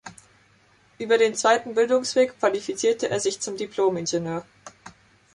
Über 0.97 1.19
den 1.19 1.35
zweiten 1.35 1.75
Bildungsweg 1.75 2.39
qualifizierte 2.39 3.09
er 3.11 3.19
sich 3.19 3.39
zum 3.39 3.55
Dipl-Ing. 3.55 4.39